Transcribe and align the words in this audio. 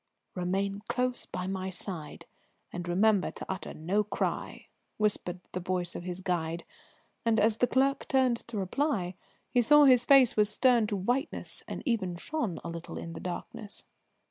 "Remain 0.33 0.81
close 0.89 1.27
by 1.27 1.45
my 1.45 1.69
side, 1.69 2.25
and 2.73 2.87
remember 2.87 3.29
to 3.29 3.45
utter 3.47 3.71
no 3.71 4.03
cry," 4.03 4.65
whispered 4.97 5.39
the 5.51 5.59
voice 5.59 5.93
of 5.93 6.05
his 6.05 6.21
guide, 6.21 6.63
and 7.23 7.39
as 7.39 7.57
the 7.57 7.67
clerk 7.67 8.07
turned 8.07 8.37
to 8.47 8.57
reply 8.57 9.13
he 9.51 9.61
saw 9.61 9.85
his 9.85 10.03
face 10.03 10.35
was 10.35 10.49
stern 10.49 10.87
to 10.87 10.95
whiteness 10.95 11.61
and 11.67 11.83
even 11.85 12.15
shone 12.15 12.59
a 12.63 12.67
little 12.67 12.97
in 12.97 13.13
the 13.13 13.19
darkness. 13.19 13.83